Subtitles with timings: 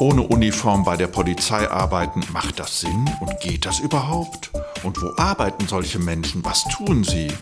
[0.00, 4.52] Ohne Uniform bei der Polizei arbeiten, macht das Sinn und geht das überhaupt?
[4.84, 6.44] Und wo arbeiten solche Menschen?
[6.44, 7.32] Was tun sie?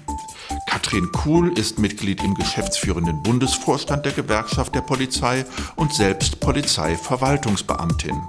[0.66, 5.44] Katrin Kuhl ist Mitglied im geschäftsführenden Bundesvorstand der Gewerkschaft der Polizei
[5.76, 8.22] und selbst Polizeiverwaltungsbeamtin.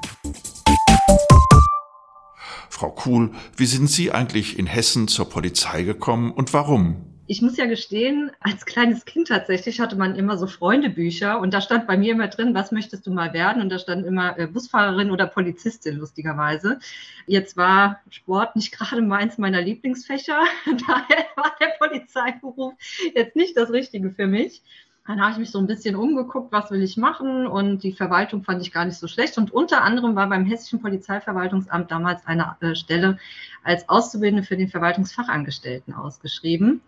[2.70, 7.07] Frau Kuhl, wie sind Sie eigentlich in Hessen zur Polizei gekommen und warum?
[7.28, 11.60] Ich muss ja gestehen, als kleines Kind tatsächlich hatte man immer so Freundebücher und da
[11.60, 13.62] stand bei mir immer drin, was möchtest du mal werden?
[13.62, 16.80] Und da stand immer äh, Busfahrerin oder Polizistin, lustigerweise.
[17.26, 20.40] Jetzt war Sport nicht gerade meins meiner Lieblingsfächer.
[20.66, 22.74] Daher war der Polizeiberuf
[23.14, 24.62] jetzt nicht das Richtige für mich.
[25.06, 28.44] Dann habe ich mich so ein bisschen umgeguckt, was will ich machen und die Verwaltung
[28.44, 29.38] fand ich gar nicht so schlecht.
[29.38, 33.18] Und unter anderem war beim Hessischen Polizeiverwaltungsamt damals eine äh, Stelle
[33.64, 36.82] als Auszubildende für den Verwaltungsfachangestellten ausgeschrieben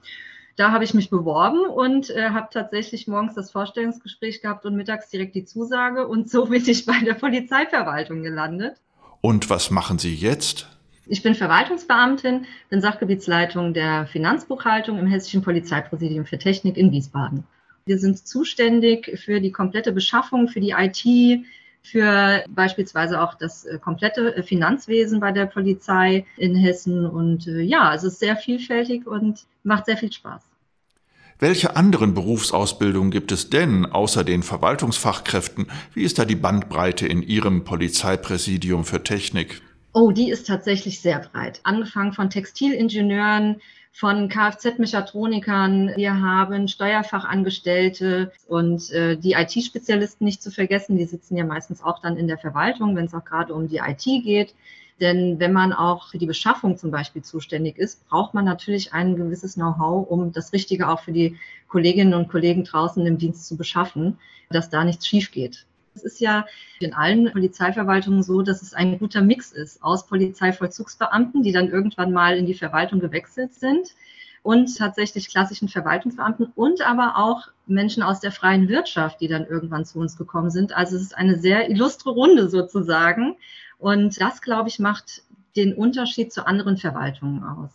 [0.59, 5.09] da habe ich mich beworben und äh, habe tatsächlich morgens das Vorstellungsgespräch gehabt und mittags
[5.09, 6.05] direkt die Zusage.
[6.05, 8.75] Und so bin ich bei der Polizeiverwaltung gelandet.
[9.21, 10.67] Und was machen Sie jetzt?
[11.07, 17.45] Ich bin Verwaltungsbeamtin, bin Sachgebietsleitung der Finanzbuchhaltung im Hessischen Polizeipräsidium für Technik in Wiesbaden.
[17.85, 21.45] Wir sind zuständig für die komplette Beschaffung, für die IT,
[21.83, 27.05] für beispielsweise auch das äh, komplette äh, Finanzwesen bei der Polizei in Hessen.
[27.05, 30.48] Und äh, ja, es ist sehr vielfältig und macht sehr viel Spaß.
[31.41, 35.67] Welche anderen Berufsausbildungen gibt es denn außer den Verwaltungsfachkräften?
[35.93, 39.61] Wie ist da die Bandbreite in Ihrem Polizeipräsidium für Technik?
[39.93, 41.61] Oh, die ist tatsächlich sehr breit.
[41.63, 43.61] Angefangen von Textilingenieuren,
[43.93, 45.93] von Kfz-Mechatronikern.
[45.95, 50.97] Wir haben Steuerfachangestellte und äh, die IT-Spezialisten nicht zu vergessen.
[50.97, 53.77] Die sitzen ja meistens auch dann in der Verwaltung, wenn es auch gerade um die
[53.77, 54.53] IT geht.
[54.99, 59.15] Denn wenn man auch für die Beschaffung zum Beispiel zuständig ist, braucht man natürlich ein
[59.15, 63.55] gewisses Know-how, um das Richtige auch für die Kolleginnen und Kollegen draußen im Dienst zu
[63.55, 64.17] beschaffen,
[64.49, 65.65] dass da nichts schief geht.
[65.95, 66.45] Es ist ja
[66.79, 72.11] in allen Polizeiverwaltungen so, dass es ein guter Mix ist aus Polizeivollzugsbeamten, die dann irgendwann
[72.11, 73.95] mal in die Verwaltung gewechselt sind
[74.43, 79.85] und tatsächlich klassischen Verwaltungsbeamten und aber auch Menschen aus der freien Wirtschaft, die dann irgendwann
[79.85, 80.75] zu uns gekommen sind.
[80.75, 83.35] Also es ist eine sehr illustre Runde sozusagen.
[83.77, 85.23] Und das, glaube ich, macht
[85.55, 87.71] den Unterschied zu anderen Verwaltungen aus.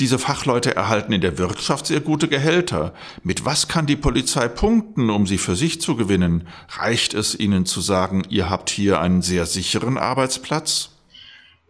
[0.00, 2.94] Diese Fachleute erhalten in der Wirtschaft sehr gute Gehälter.
[3.22, 6.48] Mit was kann die Polizei punkten, um sie für sich zu gewinnen?
[6.70, 10.90] Reicht es ihnen zu sagen, ihr habt hier einen sehr sicheren Arbeitsplatz?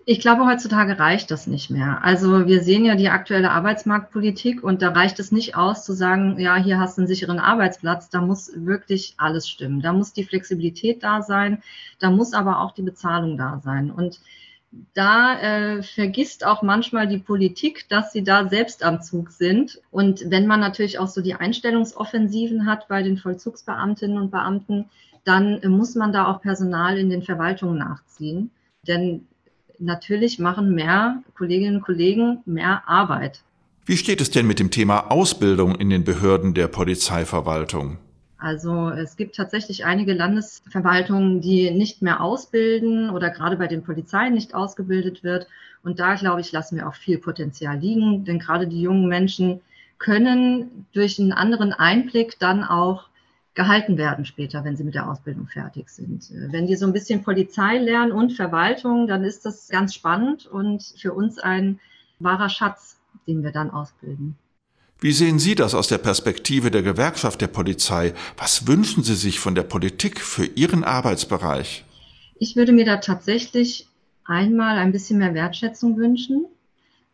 [0.06, 2.02] Ich glaube, heutzutage reicht das nicht mehr.
[2.02, 6.38] Also wir sehen ja die aktuelle Arbeitsmarktpolitik und da reicht es nicht aus zu sagen,
[6.38, 8.08] ja, hier hast du einen sicheren Arbeitsplatz.
[8.08, 9.82] Da muss wirklich alles stimmen.
[9.82, 11.62] Da muss die Flexibilität da sein.
[11.98, 13.90] Da muss aber auch die Bezahlung da sein.
[13.90, 14.20] Und
[14.94, 19.80] da äh, vergisst auch manchmal die Politik, dass sie da selbst am Zug sind.
[19.90, 24.88] Und wenn man natürlich auch so die Einstellungsoffensiven hat bei den Vollzugsbeamtinnen und Beamten,
[25.24, 28.50] dann äh, muss man da auch Personal in den Verwaltungen nachziehen.
[28.86, 29.26] Denn
[29.80, 33.42] natürlich machen mehr Kolleginnen und Kollegen mehr Arbeit.
[33.86, 37.98] Wie steht es denn mit dem Thema Ausbildung in den Behörden der Polizeiverwaltung?
[38.38, 44.32] Also es gibt tatsächlich einige Landesverwaltungen, die nicht mehr ausbilden oder gerade bei den Polizeien
[44.32, 45.46] nicht ausgebildet wird.
[45.82, 49.60] Und da, glaube ich, lassen wir auch viel Potenzial liegen, denn gerade die jungen Menschen
[49.98, 53.09] können durch einen anderen Einblick dann auch
[53.54, 56.30] gehalten werden später, wenn sie mit der Ausbildung fertig sind.
[56.30, 60.82] Wenn die so ein bisschen Polizei lernen und Verwaltung, dann ist das ganz spannend und
[60.98, 61.80] für uns ein
[62.18, 64.36] wahrer Schatz, den wir dann ausbilden.
[65.00, 68.12] Wie sehen Sie das aus der Perspektive der Gewerkschaft der Polizei?
[68.36, 71.84] Was wünschen Sie sich von der Politik für Ihren Arbeitsbereich?
[72.38, 73.88] Ich würde mir da tatsächlich
[74.24, 76.46] einmal ein bisschen mehr Wertschätzung wünschen.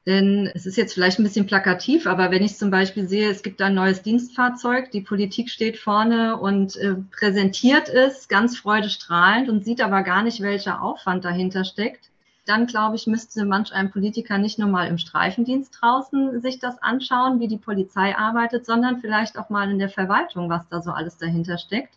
[0.06, 3.42] Denn es ist jetzt vielleicht ein bisschen plakativ, aber wenn ich zum Beispiel sehe, es
[3.42, 9.64] gibt ein neues Dienstfahrzeug, die Politik steht vorne und äh, präsentiert es ganz freudestrahlend und
[9.64, 12.10] sieht aber gar nicht, welcher Aufwand dahinter steckt,
[12.44, 16.80] dann glaube ich, müsste manch ein Politiker nicht nur mal im Streifendienst draußen sich das
[16.80, 20.92] anschauen, wie die Polizei arbeitet, sondern vielleicht auch mal in der Verwaltung, was da so
[20.92, 21.94] alles dahinter steckt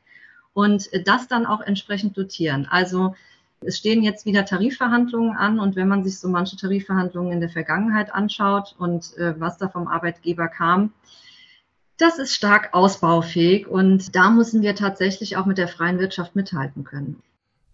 [0.53, 2.67] und das dann auch entsprechend dotieren.
[2.69, 3.15] Also
[3.61, 7.49] es stehen jetzt wieder Tarifverhandlungen an und wenn man sich so manche Tarifverhandlungen in der
[7.49, 10.93] Vergangenheit anschaut und äh, was da vom Arbeitgeber kam,
[11.97, 16.85] das ist stark ausbaufähig und da müssen wir tatsächlich auch mit der freien Wirtschaft mithalten
[16.85, 17.21] können.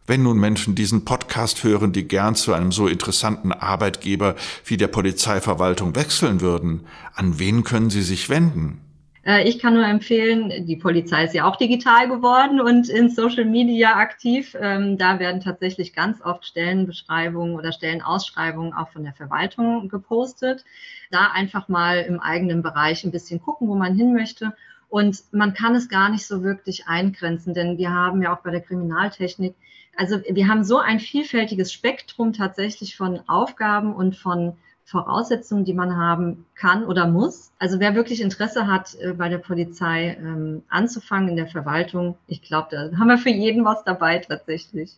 [0.07, 4.87] Wenn nun Menschen diesen Podcast hören, die gern zu einem so interessanten Arbeitgeber wie der
[4.87, 6.81] Polizeiverwaltung wechseln würden,
[7.13, 8.84] an wen können sie sich wenden?
[9.25, 13.45] Äh, ich kann nur empfehlen, die Polizei ist ja auch digital geworden und in Social
[13.45, 14.55] Media aktiv.
[14.59, 20.63] Ähm, da werden tatsächlich ganz oft Stellenbeschreibungen oder Stellenausschreibungen auch von der Verwaltung gepostet.
[21.11, 24.53] Da einfach mal im eigenen Bereich ein bisschen gucken, wo man hin möchte
[24.89, 28.51] Und man kann es gar nicht so wirklich eingrenzen, denn wir haben ja auch bei
[28.51, 29.55] der Kriminaltechnik,
[29.97, 35.97] also wir haben so ein vielfältiges Spektrum tatsächlich von Aufgaben und von Voraussetzungen, die man
[35.97, 37.51] haben kann oder muss.
[37.57, 42.41] Also wer wirklich Interesse hat, äh, bei der Polizei ähm, anzufangen in der Verwaltung, ich
[42.41, 44.93] glaube, da haben wir für jeden was dabei tatsächlich.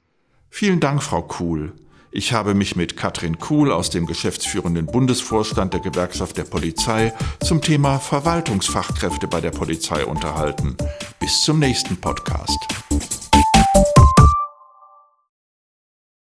[0.49, 1.73] Vielen Dank, Frau Kuhl.
[2.11, 7.61] Ich habe mich mit Katrin Kuhl aus dem geschäftsführenden Bundesvorstand der Gewerkschaft der Polizei zum
[7.61, 10.75] Thema Verwaltungsfachkräfte bei der Polizei unterhalten.
[11.19, 13.16] Bis zum nächsten Podcast.